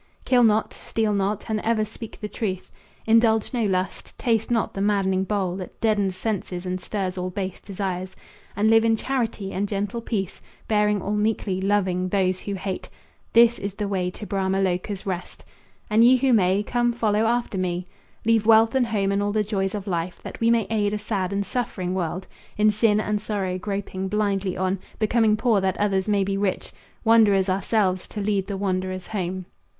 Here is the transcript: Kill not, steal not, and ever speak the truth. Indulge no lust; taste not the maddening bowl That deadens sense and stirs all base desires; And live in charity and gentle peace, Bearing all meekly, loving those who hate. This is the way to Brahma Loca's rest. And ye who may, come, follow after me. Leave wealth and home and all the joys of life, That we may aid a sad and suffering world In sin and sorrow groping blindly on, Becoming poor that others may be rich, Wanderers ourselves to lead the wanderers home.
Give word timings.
Kill 0.25 0.43
not, 0.43 0.73
steal 0.73 1.13
not, 1.13 1.45
and 1.47 1.59
ever 1.59 1.85
speak 1.85 2.19
the 2.21 2.27
truth. 2.27 2.71
Indulge 3.05 3.53
no 3.53 3.65
lust; 3.65 4.17
taste 4.17 4.49
not 4.49 4.73
the 4.73 4.81
maddening 4.81 5.23
bowl 5.25 5.55
That 5.57 5.79
deadens 5.79 6.15
sense 6.17 6.51
and 6.53 6.81
stirs 6.81 7.19
all 7.19 7.29
base 7.29 7.59
desires; 7.59 8.15
And 8.55 8.71
live 8.71 8.83
in 8.83 8.95
charity 8.97 9.51
and 9.51 9.67
gentle 9.67 10.01
peace, 10.01 10.41
Bearing 10.67 11.03
all 11.03 11.13
meekly, 11.13 11.61
loving 11.61 12.09
those 12.09 12.41
who 12.41 12.55
hate. 12.55 12.89
This 13.33 13.59
is 13.59 13.75
the 13.75 13.87
way 13.87 14.09
to 14.09 14.25
Brahma 14.25 14.59
Loca's 14.59 15.05
rest. 15.05 15.45
And 15.87 16.03
ye 16.03 16.17
who 16.17 16.33
may, 16.33 16.63
come, 16.63 16.93
follow 16.93 17.25
after 17.27 17.59
me. 17.59 17.85
Leave 18.25 18.47
wealth 18.47 18.73
and 18.73 18.87
home 18.87 19.11
and 19.11 19.21
all 19.21 19.31
the 19.31 19.43
joys 19.43 19.75
of 19.75 19.85
life, 19.85 20.19
That 20.23 20.39
we 20.39 20.49
may 20.49 20.65
aid 20.71 20.93
a 20.93 20.97
sad 20.97 21.31
and 21.31 21.45
suffering 21.45 21.93
world 21.93 22.25
In 22.57 22.71
sin 22.71 22.99
and 22.99 23.21
sorrow 23.21 23.59
groping 23.59 24.07
blindly 24.07 24.57
on, 24.57 24.79
Becoming 24.97 25.37
poor 25.37 25.61
that 25.61 25.77
others 25.77 26.09
may 26.09 26.23
be 26.23 26.37
rich, 26.37 26.73
Wanderers 27.03 27.49
ourselves 27.49 28.07
to 28.07 28.19
lead 28.19 28.47
the 28.47 28.57
wanderers 28.57 29.05
home. 29.09 29.45